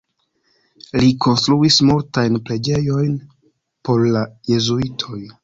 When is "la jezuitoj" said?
4.19-5.23